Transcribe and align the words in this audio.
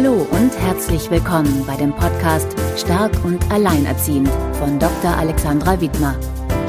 Hallo 0.00 0.24
und 0.30 0.56
herzlich 0.60 1.10
willkommen 1.10 1.66
bei 1.66 1.74
dem 1.74 1.92
Podcast 1.92 2.46
Stark 2.76 3.10
und 3.24 3.50
Alleinerziehend 3.50 4.28
von 4.52 4.78
Dr. 4.78 5.10
Alexandra 5.10 5.80
Widmer. 5.80 6.14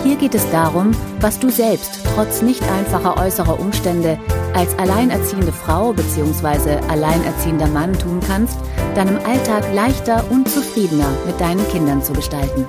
Hier 0.03 0.15
geht 0.15 0.33
es 0.33 0.49
darum, 0.49 0.95
was 1.19 1.39
du 1.39 1.51
selbst 1.51 1.99
trotz 2.15 2.41
nicht 2.41 2.63
einfacher 2.63 3.23
äußerer 3.23 3.59
Umstände 3.59 4.17
als 4.55 4.75
alleinerziehende 4.79 5.51
Frau 5.51 5.93
bzw. 5.93 6.77
alleinerziehender 6.89 7.67
Mann 7.67 7.93
tun 7.93 8.19
kannst, 8.25 8.57
deinem 8.95 9.19
Alltag 9.23 9.63
leichter 9.75 10.25
und 10.31 10.49
zufriedener 10.49 11.11
mit 11.27 11.39
deinen 11.39 11.67
Kindern 11.67 12.01
zu 12.01 12.13
gestalten. 12.13 12.65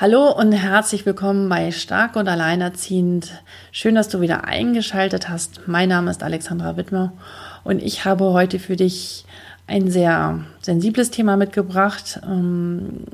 Hallo 0.00 0.32
und 0.32 0.52
herzlich 0.52 1.04
willkommen 1.04 1.50
bei 1.50 1.72
Stark 1.72 2.16
und 2.16 2.26
Alleinerziehend. 2.26 3.42
Schön, 3.70 3.96
dass 3.96 4.08
du 4.08 4.22
wieder 4.22 4.44
eingeschaltet 4.44 5.28
hast. 5.28 5.68
Mein 5.68 5.90
Name 5.90 6.10
ist 6.10 6.22
Alexandra 6.22 6.78
Wittmer 6.78 7.12
und 7.64 7.82
ich 7.82 8.06
habe 8.06 8.32
heute 8.32 8.58
für 8.58 8.76
dich 8.76 9.26
ein 9.66 9.90
sehr 9.90 10.40
sensibles 10.62 11.10
Thema 11.10 11.36
mitgebracht, 11.36 12.18
ähm, 12.24 13.04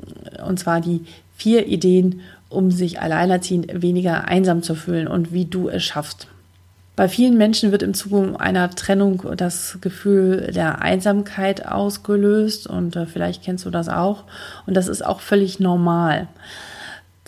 und 0.47 0.59
zwar 0.61 0.79
die 0.79 1.03
vier 1.35 1.67
Ideen, 1.67 2.21
um 2.47 2.71
sich 2.71 3.01
alleinerziehend 3.01 3.81
weniger 3.81 4.29
einsam 4.29 4.63
zu 4.63 4.73
fühlen 4.73 5.09
und 5.09 5.33
wie 5.33 5.43
du 5.43 5.67
es 5.67 5.83
schaffst. 5.83 6.27
Bei 6.95 7.09
vielen 7.09 7.37
Menschen 7.37 7.73
wird 7.73 7.83
im 7.83 7.95
Zuge 7.95 8.39
einer 8.39 8.69
Trennung 8.69 9.23
das 9.35 9.77
Gefühl 9.81 10.53
der 10.55 10.81
Einsamkeit 10.81 11.67
ausgelöst 11.67 12.65
und 12.65 12.95
äh, 12.95 13.05
vielleicht 13.05 13.43
kennst 13.43 13.65
du 13.65 13.71
das 13.71 13.89
auch 13.89 14.23
und 14.65 14.73
das 14.73 14.87
ist 14.87 15.05
auch 15.05 15.19
völlig 15.19 15.59
normal. 15.59 16.29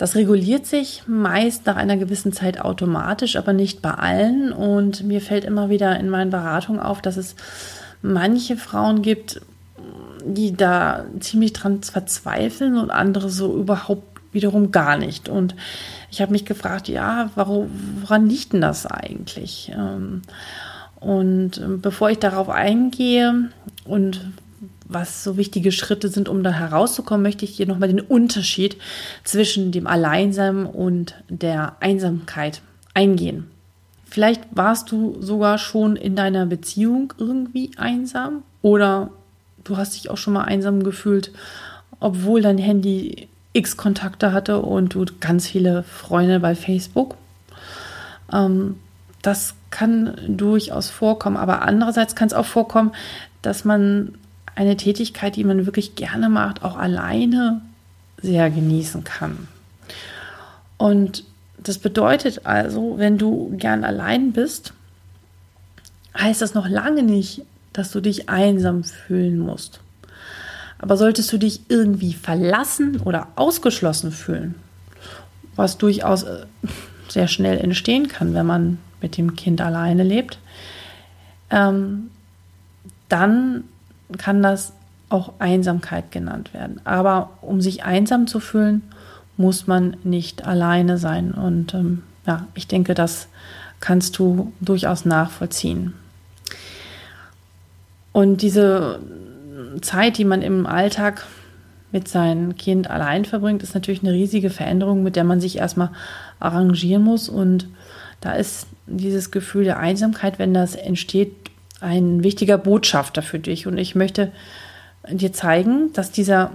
Das 0.00 0.14
reguliert 0.14 0.64
sich 0.64 1.02
meist 1.06 1.66
nach 1.66 1.76
einer 1.76 1.98
gewissen 1.98 2.32
Zeit 2.32 2.58
automatisch, 2.58 3.36
aber 3.36 3.52
nicht 3.52 3.82
bei 3.82 3.90
allen. 3.90 4.50
Und 4.50 5.04
mir 5.04 5.20
fällt 5.20 5.44
immer 5.44 5.68
wieder 5.68 6.00
in 6.00 6.08
meinen 6.08 6.30
Beratungen 6.30 6.80
auf, 6.80 7.02
dass 7.02 7.18
es 7.18 7.36
manche 8.00 8.56
Frauen 8.56 9.02
gibt, 9.02 9.42
die 10.24 10.56
da 10.56 11.04
ziemlich 11.18 11.52
dran 11.52 11.82
verzweifeln 11.82 12.78
und 12.78 12.90
andere 12.90 13.28
so 13.28 13.54
überhaupt 13.54 14.22
wiederum 14.32 14.72
gar 14.72 14.96
nicht. 14.96 15.28
Und 15.28 15.54
ich 16.10 16.22
habe 16.22 16.32
mich 16.32 16.46
gefragt, 16.46 16.88
ja, 16.88 17.28
warum, 17.34 17.68
woran 18.00 18.26
liegt 18.26 18.54
denn 18.54 18.62
das 18.62 18.86
eigentlich? 18.86 19.70
Ähm, 19.76 20.22
und 20.98 21.58
ähm, 21.58 21.82
bevor 21.82 22.08
ich 22.08 22.18
darauf 22.18 22.48
eingehe 22.48 23.50
und 23.84 24.32
was 24.86 25.24
so 25.24 25.36
wichtige 25.36 25.72
Schritte 25.72 26.08
sind, 26.08 26.28
um 26.28 26.42
da 26.42 26.50
herauszukommen, 26.50 27.22
möchte 27.22 27.44
ich 27.44 27.56
dir 27.56 27.66
nochmal 27.66 27.88
den 27.88 28.00
Unterschied 28.00 28.76
zwischen 29.24 29.72
dem 29.72 29.86
Alleinsein 29.86 30.66
und 30.66 31.14
der 31.28 31.76
Einsamkeit 31.80 32.60
eingehen. 32.94 33.50
Vielleicht 34.04 34.42
warst 34.50 34.90
du 34.90 35.16
sogar 35.20 35.56
schon 35.58 35.96
in 35.96 36.16
deiner 36.16 36.44
Beziehung 36.46 37.14
irgendwie 37.18 37.70
einsam 37.76 38.42
oder 38.60 39.10
du 39.62 39.76
hast 39.76 39.94
dich 39.94 40.10
auch 40.10 40.16
schon 40.16 40.34
mal 40.34 40.44
einsam 40.44 40.82
gefühlt, 40.82 41.30
obwohl 42.00 42.42
dein 42.42 42.58
Handy 42.58 43.28
x 43.52 43.76
Kontakte 43.76 44.32
hatte 44.32 44.60
und 44.60 44.94
du 44.94 45.04
ganz 45.20 45.46
viele 45.46 45.84
Freunde 45.84 46.40
bei 46.40 46.54
Facebook. 46.54 47.16
Ähm, 48.32 48.76
das 49.22 49.54
kann 49.70 50.18
durchaus 50.26 50.90
vorkommen, 50.90 51.36
aber 51.36 51.62
andererseits 51.62 52.16
kann 52.16 52.28
es 52.28 52.34
auch 52.34 52.46
vorkommen, 52.46 52.92
dass 53.42 53.64
man 53.64 54.14
eine 54.60 54.76
Tätigkeit, 54.76 55.36
die 55.36 55.44
man 55.44 55.64
wirklich 55.64 55.94
gerne 55.94 56.28
macht, 56.28 56.62
auch 56.62 56.76
alleine 56.76 57.62
sehr 58.20 58.50
genießen 58.50 59.04
kann. 59.04 59.48
Und 60.76 61.24
das 61.56 61.78
bedeutet 61.78 62.44
also, 62.44 62.98
wenn 62.98 63.16
du 63.16 63.56
gern 63.56 63.84
allein 63.84 64.32
bist, 64.32 64.74
heißt 66.14 66.42
das 66.42 66.52
noch 66.52 66.68
lange 66.68 67.02
nicht, 67.02 67.40
dass 67.72 67.90
du 67.90 68.02
dich 68.02 68.28
einsam 68.28 68.84
fühlen 68.84 69.38
musst. 69.38 69.80
Aber 70.78 70.98
solltest 70.98 71.32
du 71.32 71.38
dich 71.38 71.62
irgendwie 71.68 72.12
verlassen 72.12 73.00
oder 73.00 73.28
ausgeschlossen 73.36 74.12
fühlen, 74.12 74.56
was 75.56 75.78
durchaus 75.78 76.24
äh, 76.24 76.44
sehr 77.08 77.28
schnell 77.28 77.56
entstehen 77.56 78.08
kann, 78.08 78.34
wenn 78.34 78.46
man 78.46 78.78
mit 79.00 79.16
dem 79.16 79.36
Kind 79.36 79.62
alleine 79.62 80.02
lebt, 80.02 80.38
ähm, 81.48 82.10
dann 83.08 83.64
kann 84.18 84.42
das 84.42 84.72
auch 85.08 85.32
Einsamkeit 85.38 86.12
genannt 86.12 86.54
werden. 86.54 86.80
Aber 86.84 87.30
um 87.42 87.60
sich 87.60 87.84
einsam 87.84 88.26
zu 88.26 88.40
fühlen, 88.40 88.82
muss 89.36 89.66
man 89.66 89.96
nicht 90.04 90.46
alleine 90.46 90.98
sein. 90.98 91.32
Und 91.32 91.74
ähm, 91.74 92.02
ja, 92.26 92.46
ich 92.54 92.68
denke, 92.68 92.94
das 92.94 93.28
kannst 93.80 94.18
du 94.18 94.52
durchaus 94.60 95.04
nachvollziehen. 95.04 95.94
Und 98.12 98.42
diese 98.42 99.00
Zeit, 99.80 100.18
die 100.18 100.24
man 100.24 100.42
im 100.42 100.66
Alltag 100.66 101.26
mit 101.92 102.06
seinem 102.06 102.56
Kind 102.56 102.88
allein 102.88 103.24
verbringt, 103.24 103.62
ist 103.62 103.74
natürlich 103.74 104.02
eine 104.02 104.12
riesige 104.12 104.50
Veränderung, 104.50 105.02
mit 105.02 105.16
der 105.16 105.24
man 105.24 105.40
sich 105.40 105.58
erstmal 105.58 105.90
arrangieren 106.38 107.02
muss. 107.02 107.28
Und 107.28 107.68
da 108.20 108.32
ist 108.32 108.66
dieses 108.86 109.30
Gefühl 109.30 109.64
der 109.64 109.78
Einsamkeit, 109.78 110.38
wenn 110.38 110.54
das 110.54 110.74
entsteht, 110.74 111.49
ein 111.80 112.22
wichtiger 112.22 112.58
Botschafter 112.58 113.22
für 113.22 113.38
dich. 113.38 113.66
Und 113.66 113.78
ich 113.78 113.94
möchte 113.94 114.32
dir 115.10 115.32
zeigen, 115.32 115.92
dass 115.92 116.12
dieser 116.12 116.52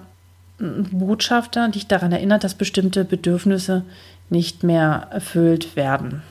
Botschafter 0.57 1.69
dich 1.69 1.87
daran 1.87 2.11
erinnert, 2.11 2.43
dass 2.43 2.53
bestimmte 2.53 3.03
Bedürfnisse 3.03 3.83
nicht 4.29 4.63
mehr 4.63 5.07
erfüllt 5.11 5.75
werden. 5.75 6.21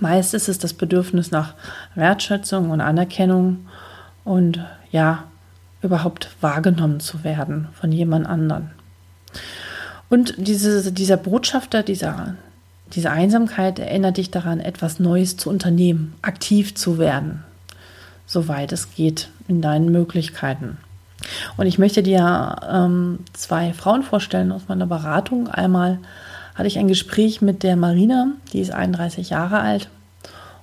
Meist 0.00 0.34
ist 0.34 0.48
es 0.48 0.58
das 0.58 0.74
Bedürfnis 0.74 1.30
nach 1.30 1.54
Wertschätzung 1.94 2.70
und 2.70 2.80
Anerkennung 2.80 3.66
und 4.24 4.64
ja, 4.90 5.24
überhaupt 5.82 6.30
wahrgenommen 6.40 7.00
zu 7.00 7.24
werden 7.24 7.68
von 7.72 7.92
jemand 7.92 8.26
anderen. 8.26 8.70
Und 10.08 10.34
diese, 10.38 10.90
dieser 10.92 11.16
Botschafter, 11.16 11.82
dieser, 11.82 12.34
diese 12.92 13.10
Einsamkeit 13.10 13.78
erinnert 13.78 14.16
dich 14.16 14.30
daran, 14.30 14.60
etwas 14.60 14.98
Neues 14.98 15.36
zu 15.36 15.50
unternehmen, 15.50 16.14
aktiv 16.22 16.74
zu 16.74 16.98
werden, 16.98 17.44
soweit 18.28 18.70
es 18.70 18.94
geht 18.94 19.30
in 19.48 19.60
deinen 19.60 19.90
Möglichkeiten. 19.90 20.76
Und 21.56 21.66
ich 21.66 21.78
möchte 21.78 22.04
dir 22.04 22.56
ähm, 22.70 23.20
zwei 23.32 23.72
Frauen 23.72 24.04
vorstellen 24.04 24.52
aus 24.52 24.68
meiner 24.68 24.86
Beratung. 24.86 25.48
Einmal 25.48 25.98
hatte 26.54 26.68
ich 26.68 26.78
ein 26.78 26.86
Gespräch 26.86 27.40
mit 27.40 27.64
der 27.64 27.74
Marina, 27.74 28.32
die 28.52 28.60
ist 28.60 28.70
31 28.70 29.30
Jahre 29.30 29.58
alt 29.60 29.88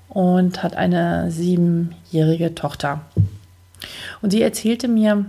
und 0.07 0.63
hat 0.63 0.75
eine 0.75 1.29
siebenjährige 1.31 2.55
Tochter. 2.55 3.01
Und 4.21 4.31
sie 4.31 4.41
erzählte 4.41 4.87
mir, 4.87 5.25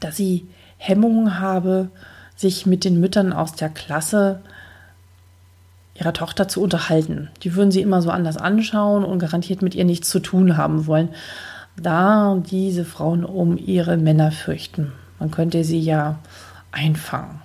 dass 0.00 0.16
sie 0.16 0.48
Hemmungen 0.78 1.40
habe, 1.40 1.90
sich 2.36 2.64
mit 2.64 2.84
den 2.84 3.00
Müttern 3.00 3.32
aus 3.32 3.54
der 3.54 3.68
Klasse 3.68 4.40
ihrer 5.98 6.12
Tochter 6.12 6.48
zu 6.48 6.62
unterhalten. 6.62 7.28
Die 7.42 7.54
würden 7.54 7.70
sie 7.70 7.82
immer 7.82 8.02
so 8.02 8.10
anders 8.10 8.36
anschauen 8.36 9.04
und 9.04 9.18
garantiert 9.18 9.62
mit 9.62 9.74
ihr 9.74 9.84
nichts 9.84 10.08
zu 10.08 10.20
tun 10.20 10.56
haben 10.56 10.86
wollen, 10.86 11.08
da 11.76 12.40
diese 12.50 12.84
Frauen 12.84 13.24
um 13.24 13.56
ihre 13.56 13.96
Männer 13.96 14.30
fürchten. 14.30 14.92
Man 15.18 15.30
könnte 15.30 15.64
sie 15.64 15.80
ja 15.80 16.18
einfangen. 16.70 17.42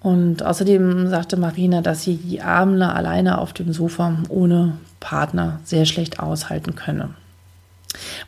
Und 0.00 0.42
außerdem 0.42 1.08
sagte 1.08 1.36
Marina, 1.36 1.80
dass 1.80 2.02
sie 2.02 2.16
die 2.16 2.42
Abende 2.42 2.88
alleine 2.92 3.38
auf 3.38 3.52
dem 3.52 3.72
Sofa 3.72 4.18
ohne 4.28 4.76
Partner 5.00 5.60
sehr 5.64 5.86
schlecht 5.86 6.18
aushalten 6.18 6.74
könne. 6.74 7.10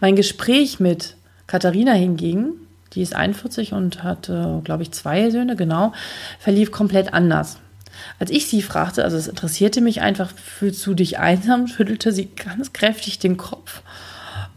Mein 0.01 0.15
Gespräch 0.15 0.79
mit 0.79 1.17
Katharina 1.47 1.93
hingegen, 1.93 2.53
die 2.93 3.03
ist 3.03 3.15
41 3.15 3.73
und 3.73 4.05
hat, 4.05 4.27
glaube 4.63 4.83
ich, 4.83 4.93
zwei 4.93 5.31
Söhne, 5.31 5.57
genau, 5.57 5.93
verlief 6.39 6.71
komplett 6.71 7.13
anders. 7.13 7.59
Als 8.19 8.31
ich 8.31 8.47
sie 8.49 8.63
fragte, 8.63 9.05
also 9.05 9.17
es 9.17 9.29
interessierte 9.29 9.81
mich 9.81 10.01
einfach, 10.01 10.31
fühlst 10.31 10.85
du 10.87 10.95
dich 10.95 11.19
einsam, 11.19 11.67
schüttelte 11.67 12.13
sie 12.13 12.27
ganz 12.27 12.73
kräftig 12.73 13.19
den 13.19 13.37
Kopf. 13.37 13.83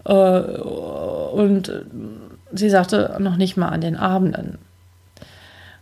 Äh, 0.05 0.13
und 0.13 1.71
sie 2.53 2.69
sagte 2.69 3.17
noch 3.19 3.37
nicht 3.37 3.57
mal 3.57 3.69
an 3.69 3.81
den 3.81 3.95
Abenden. 3.95 4.57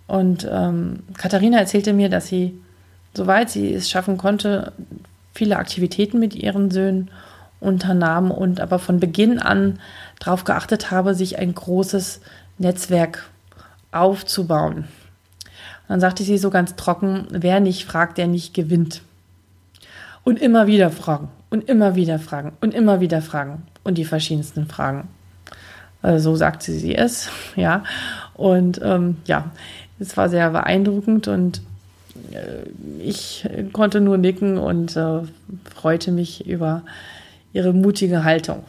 Und 0.08 0.48
ähm, 0.52 1.04
Katharina 1.18 1.58
erzählte 1.58 1.94
mir, 1.94 2.10
dass 2.10 2.28
sie, 2.28 2.60
soweit 3.14 3.50
sie 3.50 3.74
es 3.74 3.90
schaffen 3.90 4.18
konnte, 4.18 4.72
viele 5.34 5.58
Aktivitäten 5.58 6.20
mit 6.20 6.36
ihren 6.36 6.72
Söhnen 6.72 7.10
unternahm 7.60 8.32
und 8.32 8.60
aber 8.60 8.80
von 8.80 9.00
Beginn 9.00 9.40
an 9.40 9.80
darauf 10.20 10.44
geachtet 10.44 10.92
habe, 10.92 11.16
sich 11.16 11.40
ein 11.40 11.54
großes 11.54 12.22
Netzwerk 12.58 13.30
aufzubauen. 13.92 14.88
Dann 15.88 16.00
sagte 16.00 16.24
sie 16.24 16.38
so 16.38 16.50
ganz 16.50 16.76
trocken, 16.76 17.28
wer 17.32 17.60
nicht 17.60 17.86
fragt, 17.86 18.18
der 18.18 18.28
nicht 18.28 18.54
gewinnt. 18.54 19.02
Und 20.24 20.40
immer 20.40 20.66
wieder 20.66 20.90
fragen 20.90 21.30
und 21.50 21.70
immer 21.70 21.96
wieder 21.96 22.18
fragen 22.18 22.54
und 22.62 22.74
immer 22.74 23.00
wieder 23.00 23.22
fragen 23.22 23.64
und 23.84 23.98
die 23.98 24.06
verschiedensten 24.06 24.66
Fragen. 24.66 25.08
Also 26.02 26.32
so 26.32 26.36
sagt 26.36 26.64
sie, 26.64 26.96
es, 26.96 27.30
ja. 27.56 27.84
Und 28.34 28.82
ähm, 28.84 29.18
ja, 29.26 29.52
es 30.00 30.18
war 30.18 30.30
sehr 30.30 30.50
beeindruckend 30.50 31.28
und 31.28 31.62
äh, 32.32 32.70
ich 33.00 33.48
konnte 33.72 34.02
nur 34.02 34.18
nicken 34.18 34.58
und 34.58 34.96
äh, 34.96 35.22
freute 35.74 36.12
mich 36.12 36.48
über 36.48 36.84
ihre 37.54 37.74
mutige 37.74 38.24
Haltung. 38.24 38.64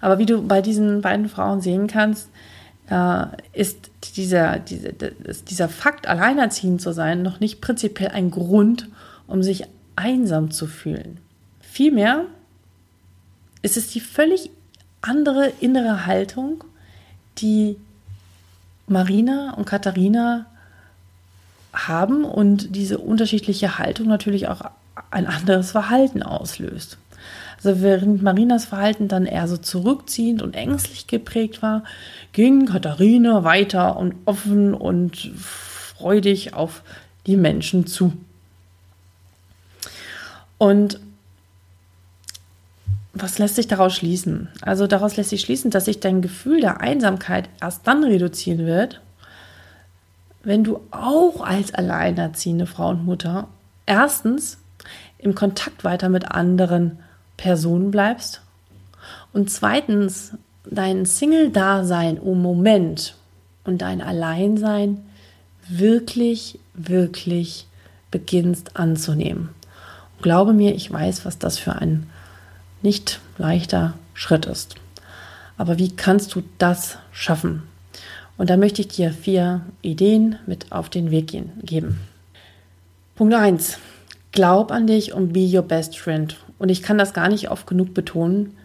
Aber 0.00 0.18
wie 0.18 0.26
du 0.26 0.46
bei 0.46 0.62
diesen 0.62 1.00
beiden 1.00 1.28
Frauen 1.28 1.60
sehen 1.60 1.86
kannst, 1.86 2.28
ist 3.52 3.90
dieser, 4.16 4.58
dieser, 4.58 4.92
dieser 4.92 5.68
Fakt, 5.68 6.06
alleinerziehend 6.06 6.82
zu 6.82 6.92
sein, 6.92 7.22
noch 7.22 7.40
nicht 7.40 7.60
prinzipiell 7.60 8.10
ein 8.10 8.30
Grund, 8.30 8.88
um 9.26 9.42
sich 9.42 9.64
einsam 9.96 10.50
zu 10.50 10.66
fühlen. 10.66 11.18
Vielmehr 11.60 12.26
ist 13.62 13.76
es 13.76 13.88
die 13.88 14.00
völlig 14.00 14.50
andere 15.00 15.52
innere 15.60 16.06
Haltung, 16.06 16.64
die 17.38 17.76
Marina 18.86 19.54
und 19.54 19.64
Katharina 19.64 20.46
haben 21.72 22.24
und 22.24 22.76
diese 22.76 22.98
unterschiedliche 22.98 23.78
Haltung 23.78 24.06
natürlich 24.06 24.48
auch 24.48 24.62
ein 25.10 25.26
anderes 25.26 25.70
Verhalten 25.70 26.22
auslöst. 26.22 26.98
Also 27.64 27.80
während 27.80 28.22
Marinas 28.22 28.64
Verhalten 28.64 29.06
dann 29.08 29.24
eher 29.24 29.46
so 29.46 29.56
zurückziehend 29.56 30.42
und 30.42 30.54
ängstlich 30.54 31.06
geprägt 31.06 31.62
war, 31.62 31.84
ging 32.32 32.66
Katharina 32.66 33.44
weiter 33.44 33.96
und 33.96 34.14
offen 34.24 34.74
und 34.74 35.30
freudig 35.36 36.54
auf 36.54 36.82
die 37.26 37.36
Menschen 37.36 37.86
zu. 37.86 38.12
Und 40.58 40.98
was 43.14 43.38
lässt 43.38 43.56
sich 43.56 43.68
daraus 43.68 43.94
schließen? 43.94 44.48
Also 44.62 44.86
daraus 44.86 45.16
lässt 45.16 45.30
sich 45.30 45.42
schließen, 45.42 45.70
dass 45.70 45.84
sich 45.84 46.00
dein 46.00 46.22
Gefühl 46.22 46.60
der 46.60 46.80
Einsamkeit 46.80 47.48
erst 47.60 47.86
dann 47.86 48.02
reduzieren 48.02 48.66
wird, 48.66 49.00
wenn 50.42 50.64
du 50.64 50.80
auch 50.90 51.42
als 51.42 51.72
alleinerziehende 51.74 52.66
Frau 52.66 52.88
und 52.88 53.04
Mutter 53.04 53.48
erstens 53.86 54.58
im 55.18 55.36
Kontakt 55.36 55.84
weiter 55.84 56.08
mit 56.08 56.32
anderen 56.32 56.98
Personen 57.36 57.90
bleibst 57.90 58.40
und 59.32 59.50
zweitens 59.50 60.32
dein 60.64 61.06
Single-Dasein 61.06 62.16
im 62.18 62.42
Moment 62.42 63.16
und 63.64 63.82
dein 63.82 64.00
Alleinsein 64.00 65.04
wirklich, 65.68 66.58
wirklich 66.74 67.66
beginnst 68.10 68.76
anzunehmen. 68.76 69.50
Und 70.16 70.22
glaube 70.22 70.52
mir, 70.52 70.74
ich 70.74 70.90
weiß, 70.92 71.24
was 71.24 71.38
das 71.38 71.58
für 71.58 71.74
ein 71.74 72.06
nicht 72.82 73.20
leichter 73.38 73.94
Schritt 74.14 74.46
ist. 74.46 74.74
Aber 75.56 75.78
wie 75.78 75.94
kannst 75.94 76.34
du 76.34 76.42
das 76.58 76.98
schaffen? 77.12 77.62
Und 78.36 78.50
da 78.50 78.56
möchte 78.56 78.82
ich 78.82 78.88
dir 78.88 79.12
vier 79.12 79.62
Ideen 79.82 80.38
mit 80.46 80.72
auf 80.72 80.88
den 80.88 81.10
Weg 81.10 81.32
geben. 81.62 82.00
Punkt 83.14 83.34
1. 83.34 83.78
Glaub 84.32 84.72
an 84.72 84.86
dich 84.86 85.12
und 85.12 85.34
be 85.34 85.46
your 85.46 85.62
best 85.62 85.98
friend. 85.98 86.36
Und 86.58 86.70
ich 86.70 86.82
kann 86.82 86.96
das 86.96 87.12
gar 87.12 87.28
nicht 87.28 87.50
oft 87.50 87.66
genug 87.66 87.92
betonen, 87.92 88.56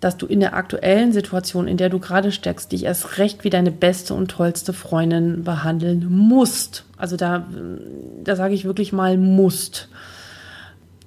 dass 0.00 0.16
du 0.16 0.26
in 0.26 0.40
der 0.40 0.54
aktuellen 0.54 1.12
Situation, 1.12 1.68
in 1.68 1.76
der 1.76 1.88
du 1.88 2.00
gerade 2.00 2.32
steckst, 2.32 2.72
dich 2.72 2.84
erst 2.84 3.18
recht 3.18 3.44
wie 3.44 3.50
deine 3.50 3.70
beste 3.70 4.14
und 4.14 4.32
tollste 4.32 4.72
Freundin 4.72 5.44
behandeln 5.44 6.06
musst. 6.10 6.84
Also 6.96 7.16
da, 7.16 7.46
da 8.24 8.34
sage 8.34 8.54
ich 8.54 8.64
wirklich 8.64 8.92
mal 8.92 9.16
musst. 9.16 9.88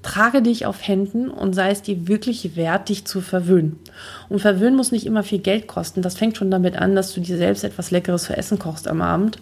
Trage 0.02 0.42
dich 0.42 0.66
auf 0.66 0.88
Händen 0.88 1.30
und 1.30 1.54
sei 1.54 1.72
es 1.72 1.82
dir 1.82 2.08
wirklich 2.08 2.56
wert, 2.56 2.88
dich 2.88 3.06
zu 3.06 3.20
verwöhnen. 3.20 3.80
Und 4.30 4.40
verwöhnen 4.40 4.78
muss 4.78 4.94
nicht 4.94 5.06
immer 5.06 5.24
viel 5.24 5.40
Geld 5.40 5.68
kosten. 5.68 6.02
Das 6.02 6.16
fängt 6.16 6.38
schon 6.38 6.52
damit 6.52 6.78
an, 6.78 6.96
dass 6.96 7.14
du 7.14 7.20
dir 7.20 7.38
selbst 7.38 7.66
etwas 7.66 7.92
Leckeres 7.92 8.24
zu 8.24 8.38
essen 8.38 8.60
kochst 8.60 8.88
am 8.88 9.02
Abend 9.02 9.40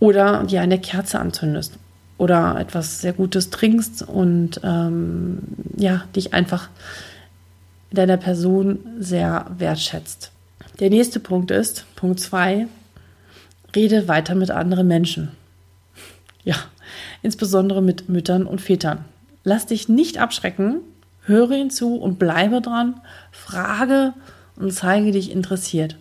oder 0.00 0.42
dir 0.42 0.60
eine 0.60 0.80
Kerze 0.80 1.20
anzündest 1.20 1.78
oder 2.22 2.56
etwas 2.60 3.00
sehr 3.00 3.12
Gutes 3.12 3.50
trinkst 3.50 4.02
und 4.08 4.60
ähm, 4.62 5.40
ja, 5.76 6.04
dich 6.14 6.32
einfach 6.32 6.68
deiner 7.90 8.16
Person 8.16 8.78
sehr 9.00 9.46
wertschätzt. 9.58 10.30
Der 10.78 10.88
nächste 10.88 11.18
Punkt 11.18 11.50
ist, 11.50 11.84
Punkt 11.96 12.20
2, 12.20 12.68
rede 13.74 14.06
weiter 14.06 14.36
mit 14.36 14.50
anderen 14.50 14.86
Menschen. 14.86 15.28
Ja, 16.44 16.56
insbesondere 17.22 17.82
mit 17.82 18.08
Müttern 18.08 18.46
und 18.46 18.60
Vätern. 18.60 19.04
Lass 19.44 19.66
dich 19.66 19.88
nicht 19.88 20.18
abschrecken, 20.18 20.80
höre 21.24 21.52
ihn 21.52 21.70
zu 21.70 21.94
und 21.94 22.18
bleibe 22.18 22.60
dran, 22.60 23.00
frage 23.30 24.12
und 24.56 24.72
zeige 24.72 25.12
dich 25.12 25.30
interessiert. 25.30 25.96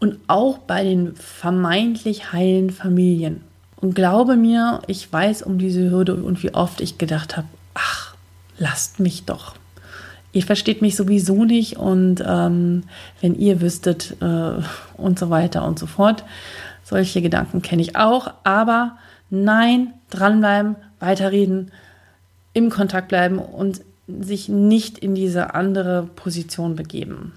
Und 0.00 0.18
auch 0.26 0.58
bei 0.58 0.84
den 0.84 1.16
vermeintlich 1.16 2.30
heilen 2.34 2.68
Familien. 2.68 3.40
Und 3.76 3.94
glaube 3.94 4.36
mir, 4.36 4.80
ich 4.86 5.12
weiß 5.12 5.42
um 5.42 5.58
diese 5.58 5.90
Hürde 5.90 6.14
und 6.14 6.42
wie 6.42 6.54
oft 6.54 6.80
ich 6.80 6.98
gedacht 6.98 7.36
habe, 7.36 7.48
ach, 7.74 8.14
lasst 8.58 9.00
mich 9.00 9.24
doch. 9.24 9.54
Ihr 10.32 10.42
versteht 10.42 10.82
mich 10.82 10.96
sowieso 10.96 11.44
nicht 11.44 11.76
und 11.76 12.22
ähm, 12.26 12.84
wenn 13.20 13.34
ihr 13.34 13.60
wüsstet 13.60 14.16
äh, 14.20 14.62
und 14.96 15.18
so 15.18 15.30
weiter 15.30 15.66
und 15.66 15.78
so 15.78 15.86
fort. 15.86 16.24
Solche 16.84 17.22
Gedanken 17.22 17.62
kenne 17.62 17.82
ich 17.82 17.96
auch, 17.96 18.32
aber 18.44 18.96
nein, 19.30 19.94
dranbleiben, 20.10 20.76
weiterreden, 21.00 21.72
im 22.52 22.70
Kontakt 22.70 23.08
bleiben 23.08 23.38
und 23.38 23.80
sich 24.06 24.48
nicht 24.48 24.98
in 24.98 25.14
diese 25.14 25.54
andere 25.54 26.08
Position 26.16 26.76
begeben. 26.76 27.32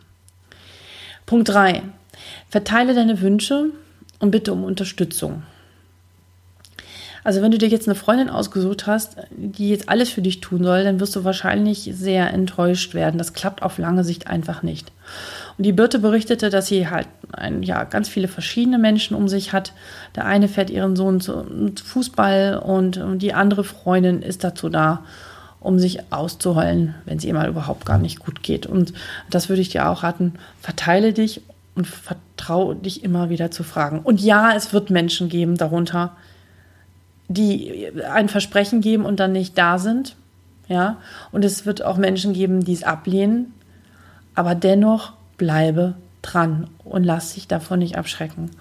Punkt 1.25 1.49
3. 1.49 1.81
Verteile 2.49 2.93
deine 2.93 3.21
Wünsche 3.21 3.71
und 4.19 4.31
bitte 4.31 4.53
um 4.53 4.63
Unterstützung. 4.63 5.43
Also 7.23 7.41
wenn 7.41 7.51
du 7.51 7.57
dir 7.57 7.67
jetzt 7.67 7.87
eine 7.87 7.95
Freundin 7.95 8.29
ausgesucht 8.29 8.87
hast, 8.87 9.17
die 9.31 9.69
jetzt 9.69 9.89
alles 9.89 10.09
für 10.09 10.21
dich 10.21 10.41
tun 10.41 10.63
soll, 10.63 10.83
dann 10.83 10.99
wirst 10.99 11.15
du 11.15 11.23
wahrscheinlich 11.23 11.89
sehr 11.93 12.33
enttäuscht 12.33 12.93
werden. 12.93 13.17
Das 13.17 13.33
klappt 13.33 13.61
auf 13.61 13.77
lange 13.77 14.03
Sicht 14.03 14.27
einfach 14.27 14.63
nicht. 14.63 14.91
Und 15.57 15.65
die 15.65 15.73
Birte 15.73 15.99
berichtete, 15.99 16.49
dass 16.49 16.67
sie 16.67 16.89
halt 16.89 17.07
ein, 17.33 17.63
ja, 17.63 17.83
ganz 17.83 18.07
viele 18.09 18.27
verschiedene 18.27 18.77
Menschen 18.77 19.15
um 19.15 19.27
sich 19.27 19.53
hat. 19.53 19.73
Der 20.15 20.25
eine 20.25 20.47
fährt 20.47 20.69
ihren 20.69 20.95
Sohn 20.95 21.19
zu, 21.19 21.43
zu 21.75 21.83
Fußball 21.83 22.57
und 22.57 23.01
die 23.21 23.33
andere 23.33 23.63
Freundin 23.63 24.21
ist 24.21 24.43
dazu 24.43 24.69
da, 24.69 25.03
um 25.59 25.77
sich 25.77 26.11
auszuheulen, 26.11 26.95
wenn 27.05 27.17
es 27.17 27.25
ihr 27.25 27.33
mal 27.33 27.49
überhaupt 27.49 27.85
gar 27.85 27.97
nicht 27.97 28.19
gut 28.19 28.43
geht. 28.43 28.65
Und 28.65 28.93
das 29.29 29.49
würde 29.49 29.61
ich 29.61 29.69
dir 29.69 29.89
auch 29.89 30.03
raten, 30.03 30.35
verteile 30.61 31.11
dich 31.11 31.41
und 31.75 31.85
vertraue 31.85 32.75
dich 32.75 33.03
immer 33.03 33.29
wieder 33.29 33.51
zu 33.51 33.63
fragen. 33.63 33.99
Und 33.99 34.21
ja, 34.21 34.53
es 34.55 34.73
wird 34.73 34.89
Menschen 34.89 35.29
geben 35.29 35.57
darunter, 35.57 36.15
die 37.29 37.91
ein 38.11 38.27
Versprechen 38.27 38.81
geben 38.81 39.05
und 39.05 39.19
dann 39.19 39.31
nicht 39.31 39.57
da 39.57 39.77
sind. 39.77 40.17
Ja, 40.67 40.97
und 41.31 41.45
es 41.45 41.65
wird 41.65 41.83
auch 41.83 41.97
Menschen 41.97 42.33
geben, 42.33 42.63
die 42.63 42.73
es 42.73 42.83
ablehnen, 42.83 43.53
aber 44.35 44.53
dennoch 44.53 45.13
bleibe 45.37 45.95
dran 46.21 46.67
und 46.83 47.03
lass 47.03 47.33
dich 47.33 47.47
davon 47.47 47.79
nicht 47.79 47.97
abschrecken. 47.97 48.51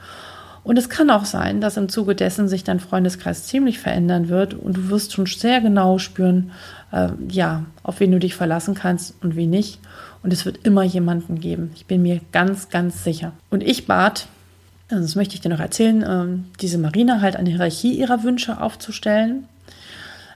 Und 0.65 0.79
es 0.79 0.89
kann 0.89 1.11
auch 1.11 1.25
sein, 1.25 1.61
dass 1.61 1.77
im 1.77 1.89
Zuge 1.89 2.15
dessen 2.15 2.49
sich 2.49 2.65
dein 2.65 2.81
Freundeskreis 2.81 3.45
ziemlich 3.45 3.79
verändern 3.79 4.29
wird 4.29 4.55
und 4.55 4.77
du 4.77 4.89
wirst 4.91 5.13
schon 5.13 5.27
sehr 5.27 5.61
genau 5.61 5.99
spüren, 5.99 6.51
äh, 6.93 7.09
ja, 7.29 7.65
auf 7.83 8.01
wen 8.01 8.13
du 8.13 8.19
dich 8.19 8.35
verlassen 8.35 8.75
kannst 8.75 9.15
und 9.23 9.37
wie 9.37 9.47
nicht. 9.47 9.81
Und 10.23 10.33
es 10.33 10.45
wird 10.45 10.67
immer 10.67 10.83
jemanden 10.83 11.41
geben. 11.41 11.71
Ich 11.75 11.87
bin 11.87 12.03
mir 12.03 12.21
ganz, 12.33 12.69
ganz 12.71 13.05
sicher. 13.05 13.33
Und 13.51 13.63
ich 13.63 13.87
bat, 13.87 14.29
also 14.91 15.03
das 15.03 15.17
möchte 15.17 15.35
ich 15.35 15.41
dir 15.41 15.51
noch 15.51 15.61
erzählen, 15.61 16.03
äh, 16.03 16.39
diese 16.61 16.79
Marina 16.79 17.21
halt 17.21 17.37
eine 17.37 17.51
Hierarchie 17.51 17.93
ihrer 17.93 18.23
Wünsche 18.23 18.61
aufzustellen. 18.61 19.45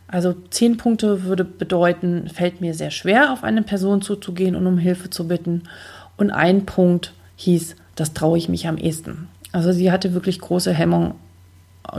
Also 0.09 0.35
zehn 0.51 0.77
Punkte 0.77 1.25
würde 1.25 1.45
bedeuten, 1.45 2.29
fällt 2.29 2.61
mir 2.61 2.75
sehr 2.75 2.91
schwer, 2.91 3.33
auf 3.33 3.45
eine 3.45 3.63
Person 3.63 4.03
zuzugehen 4.03 4.55
und 4.55 4.67
um 4.67 4.77
Hilfe 4.77 5.09
zu 5.09 5.27
bitten. 5.27 5.63
Und 6.19 6.31
ein 6.31 6.67
Punkt 6.67 7.15
hieß, 7.37 7.77
das 7.95 8.13
traue 8.13 8.37
ich 8.37 8.51
mich 8.51 8.69
am 8.69 8.77
ehesten. 8.77 9.29
Also 9.53 9.73
sie 9.73 9.91
hatte 9.91 10.13
wirklich 10.13 10.39
große 10.39 10.73
Hemmung, 10.73 11.15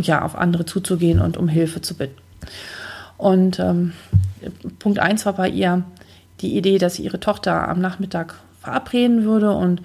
ja, 0.02 0.24
auf 0.24 0.36
andere 0.36 0.66
zuzugehen 0.66 1.20
und 1.20 1.38
um 1.38 1.48
Hilfe 1.48 1.82
zu 1.82 1.96
bitten. 1.96 2.22
Und 3.18 3.60
ähm, 3.60 3.94
Punkt 4.78 5.00
eins 5.00 5.26
war 5.26 5.34
bei 5.34 5.50
ihr 5.50 5.84
die 6.42 6.56
Idee, 6.56 6.78
dass 6.78 6.96
sie 6.96 7.04
ihre 7.04 7.20
Tochter 7.20 7.68
am 7.68 7.82
Nachmittag 7.82 8.36
verabreden 8.62 9.24
würde 9.24 9.52
und 9.52 9.82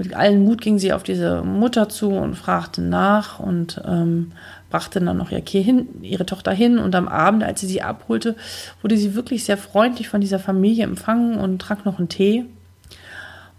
mit 0.00 0.14
allen 0.14 0.46
Mut 0.46 0.62
ging 0.62 0.78
sie 0.78 0.94
auf 0.94 1.02
diese 1.02 1.42
Mutter 1.42 1.90
zu 1.90 2.08
und 2.08 2.34
fragte 2.34 2.80
nach 2.80 3.38
und 3.38 3.82
ähm, 3.86 4.32
brachte 4.70 4.98
dann 4.98 5.18
noch 5.18 5.30
ihr 5.30 5.42
hin, 5.42 5.88
ihre 6.00 6.24
Tochter 6.24 6.52
hin. 6.52 6.78
Und 6.78 6.94
am 6.94 7.06
Abend, 7.06 7.44
als 7.44 7.60
sie 7.60 7.66
sie 7.66 7.82
abholte, 7.82 8.34
wurde 8.80 8.96
sie 8.96 9.14
wirklich 9.14 9.44
sehr 9.44 9.58
freundlich 9.58 10.08
von 10.08 10.22
dieser 10.22 10.38
Familie 10.38 10.84
empfangen 10.84 11.36
und 11.36 11.58
trank 11.58 11.84
noch 11.84 11.98
einen 11.98 12.08
Tee. 12.08 12.46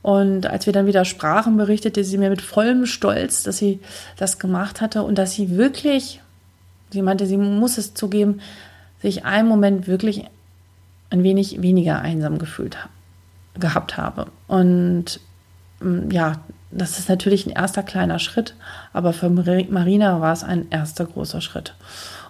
Und 0.02 0.48
als 0.48 0.66
wir 0.66 0.74
dann 0.74 0.88
wieder 0.88 1.06
sprachen, 1.06 1.58
berichtete 1.58 2.04
sie 2.04 2.18
mir 2.18 2.32
mit 2.32 2.42
vollem 2.42 2.88
Stolz, 2.88 3.44
dass 3.44 3.60
sie 3.60 3.80
das 4.18 4.40
gemacht 4.40 4.82
hatte 4.82 5.04
und 5.04 5.20
dass 5.20 5.34
sie 5.34 5.56
wirklich, 5.56 6.22
sie 6.90 7.04
meinte, 7.04 7.28
sie 7.28 7.38
muss 7.38 7.78
es 7.78 7.94
zugeben, 7.94 8.42
sich 9.00 9.26
einen 9.26 9.48
Moment 9.48 9.86
wirklich 9.86 10.26
ein 11.12 11.22
wenig 11.22 11.62
weniger 11.62 12.02
einsam 12.02 12.40
gefühlt 12.40 12.80
gehabt 13.60 13.98
habe. 13.98 14.26
Und 14.48 15.20
ja, 16.12 16.42
das 16.72 17.00
ist 17.00 17.10
natürlich 17.10 17.46
ein 17.46 17.52
erster 17.52 17.84
kleiner 17.84 18.20
Schritt, 18.20 18.56
aber 18.94 19.14
für 19.14 19.30
Marina 19.30 20.22
war 20.22 20.34
es 20.34 20.44
ein 20.44 20.68
erster 20.70 21.06
großer 21.06 21.42
Schritt. 21.42 21.76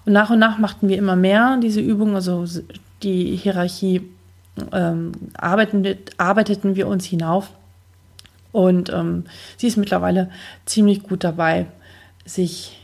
Und 0.05 0.13
nach 0.13 0.29
und 0.31 0.39
nach 0.39 0.57
machten 0.57 0.89
wir 0.89 0.97
immer 0.97 1.15
mehr 1.15 1.59
diese 1.61 1.79
Übungen, 1.79 2.15
also 2.15 2.45
die 3.03 3.35
Hierarchie 3.35 4.01
ähm, 4.71 5.11
arbeiten, 5.35 5.85
arbeiteten 6.17 6.75
wir 6.75 6.87
uns 6.87 7.05
hinauf. 7.05 7.51
Und 8.51 8.91
ähm, 8.91 9.25
sie 9.57 9.67
ist 9.67 9.77
mittlerweile 9.77 10.29
ziemlich 10.65 11.03
gut 11.03 11.23
dabei, 11.23 11.67
sich 12.25 12.77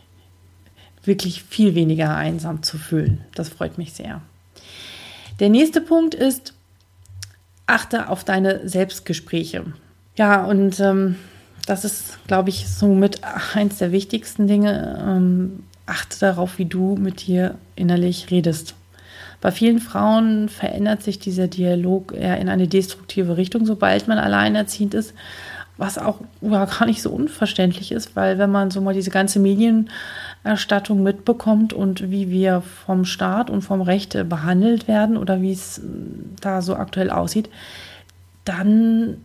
wirklich 1.03 1.43
viel 1.43 1.75
weniger 1.75 2.15
einsam 2.15 2.63
zu 2.63 2.77
fühlen. 2.77 3.21
Das 3.35 3.49
freut 3.49 3.77
mich 3.77 3.93
sehr. 3.93 4.21
Der 5.39 5.49
nächste 5.49 5.81
Punkt 5.81 6.15
ist, 6.15 6.53
achte 7.65 8.09
auf 8.09 8.23
deine 8.23 8.67
Selbstgespräche. 8.67 9.65
Ja, 10.17 10.43
und 10.43 10.79
ähm, 10.79 11.15
das 11.67 11.85
ist, 11.85 12.25
glaube 12.27 12.49
ich, 12.49 12.67
somit 12.67 13.21
eins 13.53 13.77
der 13.77 13.91
wichtigsten 13.91 14.47
Dinge. 14.47 15.03
Ähm, 15.07 15.63
achte 15.85 16.19
darauf, 16.19 16.57
wie 16.57 16.65
du 16.65 16.95
mit 16.95 17.27
dir 17.27 17.55
innerlich 17.75 18.31
redest. 18.31 18.75
Bei 19.39 19.51
vielen 19.51 19.79
Frauen 19.79 20.49
verändert 20.49 21.03
sich 21.03 21.19
dieser 21.19 21.47
Dialog 21.47 22.13
eher 22.13 22.39
in 22.39 22.49
eine 22.49 22.67
destruktive 22.67 23.37
Richtung, 23.37 23.65
sobald 23.65 24.07
man 24.07 24.17
alleinerziehend 24.17 24.95
ist, 24.95 25.13
was 25.77 25.99
auch 25.99 26.21
ja, 26.41 26.65
gar 26.65 26.87
nicht 26.87 27.03
so 27.03 27.11
unverständlich 27.11 27.91
ist, 27.91 28.15
weil 28.15 28.39
wenn 28.39 28.51
man 28.51 28.71
so 28.71 28.81
mal 28.81 28.95
diese 28.95 29.11
ganze 29.11 29.39
Medienerstattung 29.39 31.03
mitbekommt 31.03 31.71
und 31.71 32.09
wie 32.09 32.31
wir 32.31 32.61
vom 32.61 33.05
Staat 33.05 33.51
und 33.51 33.61
vom 33.61 33.81
Recht 33.81 34.17
behandelt 34.27 34.87
werden 34.87 35.17
oder 35.17 35.43
wie 35.43 35.51
es 35.51 35.79
da 36.41 36.63
so 36.63 36.75
aktuell 36.75 37.11
aussieht, 37.11 37.49
dann 38.43 39.17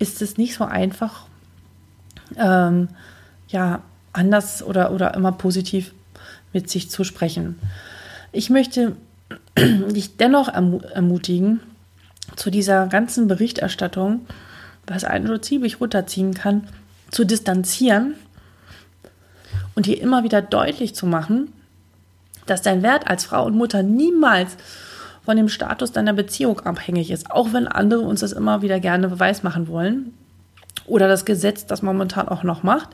ist 0.00 0.22
es 0.22 0.36
nicht 0.36 0.54
so 0.54 0.64
einfach, 0.64 1.26
ähm, 2.36 2.88
ja, 3.48 3.82
anders 4.12 4.64
oder, 4.64 4.90
oder 4.90 5.14
immer 5.14 5.30
positiv 5.30 5.92
mit 6.52 6.68
sich 6.68 6.90
zu 6.90 7.04
sprechen. 7.04 7.60
Ich 8.32 8.50
möchte 8.50 8.96
dich 9.56 10.16
dennoch 10.16 10.48
ermutigen, 10.48 11.60
zu 12.36 12.50
dieser 12.50 12.86
ganzen 12.86 13.28
Berichterstattung, 13.28 14.26
was 14.86 15.04
einen 15.04 15.26
so 15.26 15.38
ziemlich 15.38 15.80
runterziehen 15.80 16.34
kann, 16.34 16.68
zu 17.10 17.24
distanzieren 17.24 18.14
und 19.74 19.86
dir 19.86 20.00
immer 20.00 20.22
wieder 20.24 20.42
deutlich 20.42 20.94
zu 20.94 21.06
machen, 21.06 21.52
dass 22.46 22.62
dein 22.62 22.82
Wert 22.82 23.08
als 23.08 23.24
Frau 23.24 23.44
und 23.44 23.56
Mutter 23.56 23.82
niemals 23.82 24.56
von 25.22 25.36
dem 25.36 25.48
Status 25.48 25.92
deiner 25.92 26.12
Beziehung 26.12 26.60
abhängig 26.60 27.10
ist, 27.10 27.30
auch 27.30 27.52
wenn 27.52 27.68
andere 27.68 28.00
uns 28.00 28.20
das 28.20 28.32
immer 28.32 28.62
wieder 28.62 28.80
gerne 28.80 29.08
beweis 29.08 29.42
machen 29.42 29.68
wollen 29.68 30.14
oder 30.86 31.08
das 31.08 31.24
Gesetz 31.24 31.66
das 31.66 31.82
momentan 31.82 32.28
auch 32.28 32.42
noch 32.42 32.62
macht. 32.62 32.88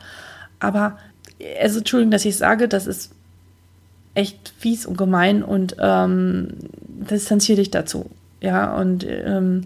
Aber 0.60 0.98
also 1.60 1.78
Entschuldigung, 1.78 2.10
dass 2.10 2.24
ich 2.24 2.36
sage, 2.36 2.68
das 2.68 2.86
ist 2.86 3.12
echt 4.14 4.52
fies 4.58 4.86
und 4.86 4.96
gemein 4.96 5.42
und 5.42 5.76
ähm, 5.78 6.48
distanziere 7.10 7.58
dich 7.58 7.70
dazu. 7.70 8.10
Ja, 8.40 8.74
und 8.74 9.06
ähm, 9.08 9.64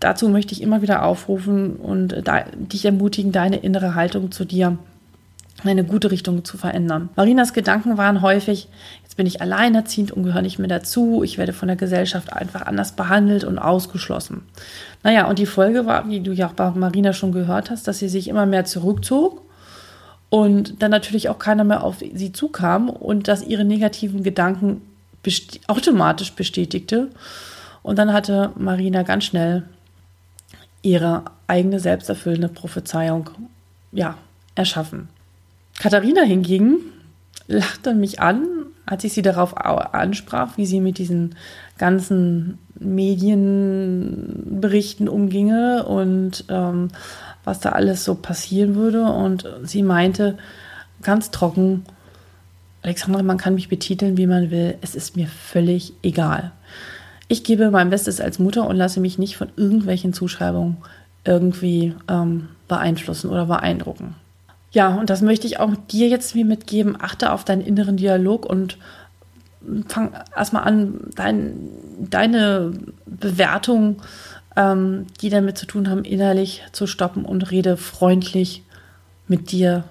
dazu 0.00 0.28
möchte 0.28 0.52
ich 0.52 0.62
immer 0.62 0.82
wieder 0.82 1.04
aufrufen 1.04 1.76
und 1.76 2.22
da, 2.24 2.44
dich 2.54 2.84
ermutigen, 2.84 3.32
deine 3.32 3.58
innere 3.58 3.94
Haltung 3.94 4.32
zu 4.32 4.44
dir 4.44 4.68
in 4.68 4.78
eine 5.64 5.84
gute 5.84 6.10
Richtung 6.10 6.44
zu 6.44 6.58
verändern. 6.58 7.08
Marinas 7.16 7.52
Gedanken 7.52 7.96
waren 7.96 8.20
häufig, 8.22 8.68
jetzt 9.02 9.16
bin 9.16 9.26
ich 9.26 9.40
alleinerziehend 9.40 10.12
und 10.12 10.22
gehöre 10.22 10.42
nicht 10.42 10.58
mehr 10.58 10.68
dazu, 10.68 11.22
ich 11.22 11.38
werde 11.38 11.52
von 11.52 11.68
der 11.68 11.76
Gesellschaft 11.76 12.32
einfach 12.32 12.62
anders 12.62 12.92
behandelt 12.92 13.44
und 13.44 13.58
ausgeschlossen. 13.58 14.42
Naja, 15.02 15.26
und 15.26 15.38
die 15.38 15.46
Folge 15.46 15.86
war, 15.86 16.08
wie 16.08 16.20
du 16.20 16.32
ja 16.32 16.48
auch 16.48 16.52
bei 16.52 16.70
Marina 16.70 17.12
schon 17.12 17.32
gehört 17.32 17.70
hast, 17.70 17.88
dass 17.88 17.98
sie 17.98 18.08
sich 18.08 18.28
immer 18.28 18.46
mehr 18.46 18.64
zurückzog 18.64 19.42
und 20.28 20.82
dann 20.82 20.90
natürlich 20.90 21.28
auch 21.28 21.38
keiner 21.38 21.64
mehr 21.64 21.82
auf 21.82 21.96
sie 21.98 22.32
zukam 22.32 22.90
und 22.90 23.28
dass 23.28 23.42
ihre 23.42 23.64
negativen 23.64 24.22
Gedanken 24.22 24.82
best 25.22 25.60
automatisch 25.68 26.32
bestätigte. 26.32 27.08
Und 27.82 27.98
dann 27.98 28.12
hatte 28.12 28.52
Marina 28.56 29.02
ganz 29.02 29.24
schnell 29.24 29.64
ihre 30.82 31.24
eigene 31.46 31.80
selbsterfüllende 31.80 32.48
Prophezeiung 32.48 33.30
ja, 33.92 34.16
erschaffen. 34.54 35.08
Katharina 35.78 36.22
hingegen 36.22 36.78
lachte 37.48 37.94
mich 37.94 38.20
an, 38.20 38.46
als 38.86 39.04
ich 39.04 39.12
sie 39.12 39.22
darauf 39.22 39.56
ansprach, 39.56 40.56
wie 40.56 40.66
sie 40.66 40.80
mit 40.80 40.98
diesen 40.98 41.36
ganzen 41.78 42.58
Medienberichten 42.78 45.08
umginge 45.08 45.86
und 45.86 46.44
ähm, 46.48 46.88
was 47.44 47.60
da 47.60 47.70
alles 47.70 48.04
so 48.04 48.14
passieren 48.14 48.74
würde. 48.76 49.04
Und 49.04 49.48
sie 49.64 49.82
meinte 49.82 50.36
ganz 51.02 51.30
trocken, 51.30 51.84
Alexandra, 52.82 53.22
man 53.22 53.38
kann 53.38 53.54
mich 53.54 53.68
betiteln, 53.68 54.16
wie 54.16 54.26
man 54.26 54.52
will. 54.52 54.76
Es 54.80 54.94
ist 54.94 55.16
mir 55.16 55.26
völlig 55.26 55.92
egal. 56.02 56.52
Ich 57.28 57.42
gebe 57.42 57.72
mein 57.72 57.90
Bestes 57.90 58.20
als 58.20 58.38
Mutter 58.38 58.68
und 58.68 58.76
lasse 58.76 59.00
mich 59.00 59.18
nicht 59.18 59.36
von 59.36 59.48
irgendwelchen 59.56 60.12
Zuschreibungen 60.12 60.76
irgendwie 61.24 61.92
ähm, 62.08 62.50
beeinflussen 62.68 63.30
oder 63.30 63.46
beeindrucken. 63.46 64.14
Ja, 64.76 64.94
und 64.94 65.08
das 65.08 65.22
möchte 65.22 65.46
ich 65.46 65.58
auch 65.58 65.72
dir 65.90 66.06
jetzt 66.08 66.34
mitgeben. 66.34 66.98
Achte 67.00 67.32
auf 67.32 67.44
deinen 67.44 67.62
inneren 67.62 67.96
Dialog 67.96 68.44
und 68.44 68.76
fang 69.88 70.12
erstmal 70.36 70.64
an, 70.64 71.00
dein, 71.14 71.70
deine 72.10 72.74
Bewertung 73.06 74.02
ähm, 74.54 75.06
die 75.22 75.30
damit 75.30 75.56
zu 75.56 75.64
tun 75.64 75.88
haben, 75.88 76.04
innerlich 76.04 76.62
zu 76.72 76.86
stoppen 76.86 77.24
und 77.24 77.50
rede 77.50 77.78
freundlich 77.78 78.64
mit 79.28 79.50
dir. 79.50 79.84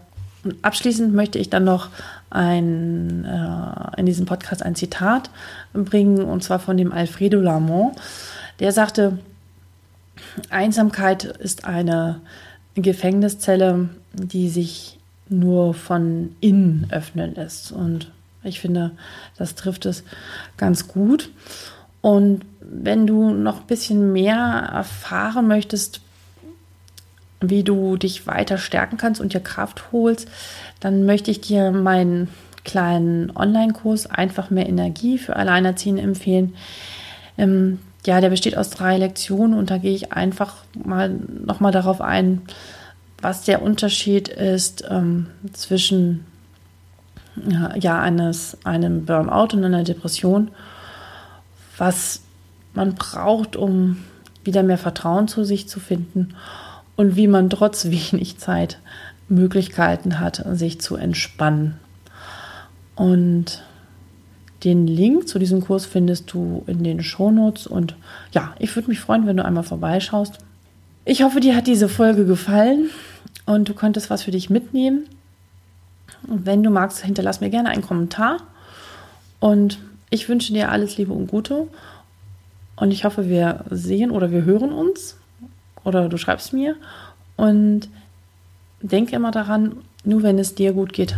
Und 0.44 0.64
abschließend 0.64 1.16
möchte 1.16 1.40
ich 1.40 1.50
dann 1.50 1.64
noch 1.64 1.90
ein, 2.30 3.26
äh, 3.26 4.00
in 4.00 4.06
diesem 4.06 4.28
Podcast 4.28 4.62
ein 4.62 4.76
Zitat 4.76 5.32
bringen, 5.74 6.22
und 6.22 6.44
zwar 6.44 6.60
von 6.60 6.78
dem 6.78 6.92
Alfredo 6.92 7.40
Lamont. 7.40 7.98
Der 8.60 8.72
sagte, 8.72 9.18
Einsamkeit 10.52 11.24
ist 11.24 11.66
eine 11.66 12.22
Gefängniszelle, 12.76 13.90
die 14.18 14.50
sich 14.50 15.00
nur 15.30 15.74
von 15.74 16.36
innen 16.40 16.88
öffnen 16.92 17.36
lässt. 17.36 17.72
Und 17.72 18.12
ich 18.44 18.60
finde, 18.60 18.92
das 19.38 19.56
trifft 19.56 19.86
es 19.86 20.04
ganz 20.58 20.88
gut. 20.88 21.30
Und 22.02 22.46
wenn 22.62 23.08
du 23.08 23.32
noch 23.32 23.62
ein 23.62 23.68
bisschen 23.68 24.14
mehr 24.14 24.70
erfahren 24.74 25.48
möchtest, 25.48 26.02
wie 27.42 27.64
du 27.64 27.98
dich 27.98 28.28
weiter 28.28 28.58
stärken 28.58 28.98
kannst 28.98 29.22
und 29.22 29.34
dir 29.34 29.40
Kraft 29.40 29.92
holst, 29.92 30.28
dann 30.80 31.06
möchte 31.06 31.32
ich 31.32 31.42
dir 31.42 31.72
meinen 31.72 32.30
kleinen 32.64 33.32
Online-Kurs 33.36 34.08
Einfach 34.08 34.50
mehr 34.50 34.68
Energie 34.68 35.18
für 35.18 35.36
Alleinerziehende 35.36 36.02
empfehlen. 36.02 36.56
Ähm, 37.38 37.80
ja, 38.06 38.22
der 38.22 38.30
besteht 38.30 38.58
aus 38.58 38.70
drei 38.70 38.98
Lektionen 38.98 39.58
und 39.58 39.70
da 39.70 39.78
gehe 39.78 39.96
ich 39.96 40.14
einfach 40.14 40.56
mal 40.74 41.10
nochmal 41.46 41.72
darauf 41.72 42.02
ein, 42.02 42.42
was 43.26 43.42
der 43.42 43.64
Unterschied 43.64 44.28
ist 44.28 44.84
ähm, 44.88 45.26
zwischen 45.54 46.26
ja, 47.80 48.00
eines, 48.00 48.58
einem 48.64 49.06
Burnout 49.06 49.58
und 49.58 49.66
einer 49.66 49.84
Depression 49.84 50.52
was 51.78 52.22
man 52.76 52.94
braucht, 52.94 53.56
um 53.56 53.98
wieder 54.44 54.64
mehr 54.64 54.78
Vertrauen 54.78 55.28
zu 55.28 55.44
sich 55.44 55.68
zu 55.68 55.80
finden 55.80 56.36
und 56.96 57.16
wie 57.16 57.28
man 57.28 57.50
trotz 57.50 57.86
wenig 57.90 58.38
Zeit 58.38 58.80
Möglichkeiten 59.28 60.20
hat, 60.20 60.46
sich 60.54 60.80
zu 60.80 60.96
entspannen. 60.96 61.80
Und 62.96 63.64
den 64.64 64.86
Link 64.86 65.28
zu 65.28 65.40
diesem 65.40 65.62
Kurs 65.62 65.88
findest 65.88 66.32
du 66.32 66.64
in 66.68 66.84
den 66.84 67.02
Shownotes 67.02 67.66
und 67.66 67.96
ja, 68.32 68.54
ich 68.60 68.76
würde 68.76 68.90
mich 68.90 69.00
freuen, 69.00 69.26
wenn 69.26 69.38
du 69.38 69.44
einmal 69.44 69.64
vorbeischaust. 69.64 70.38
Ich 71.06 71.24
hoffe, 71.24 71.40
dir 71.40 71.56
hat 71.56 71.68
diese 71.68 71.90
Folge 71.90 72.26
gefallen 72.26 72.90
und 73.46 73.70
du 73.70 73.74
konntest 73.74 74.10
was 74.10 74.24
für 74.24 74.32
dich 74.32 74.50
mitnehmen. 74.50 75.08
Und 76.28 76.46
wenn 76.46 76.64
du 76.64 76.70
magst, 76.70 77.04
hinterlass 77.04 77.42
mir 77.42 77.50
gerne 77.50 77.70
einen 77.70 77.82
Kommentar 77.82 78.38
und 79.40 79.80
ich 80.10 80.30
wünsche 80.30 80.54
dir 80.54 80.72
alles 80.72 80.98
Liebe 80.98 81.14
und 81.14 81.28
Gute 81.28 81.68
und 82.76 82.92
ich 82.92 83.06
hoffe, 83.06 83.30
wir 83.30 83.66
sehen 83.70 84.12
oder 84.12 84.32
wir 84.32 84.44
hören 84.44 84.72
uns 84.72 85.18
oder 85.84 86.10
du 86.10 86.18
schreibst 86.18 86.54
mir 86.54 86.76
und 87.36 87.90
denke 88.82 89.16
immer 89.16 89.32
daran, 89.32 89.78
nur 90.04 90.24
wenn 90.24 90.40
es 90.40 90.56
dir 90.56 90.74
gut 90.74 90.94
geht, 90.94 91.18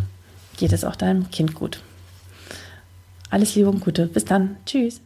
geht 0.57 0.73
es 0.73 0.83
auch 0.83 0.95
deinem 0.95 1.29
Kind 1.31 1.53
gut. 1.53 1.81
Alles 3.29 3.55
Liebe 3.55 3.69
und 3.69 3.81
Gute. 3.81 4.07
Bis 4.07 4.25
dann. 4.25 4.55
Tschüss. 4.65 5.01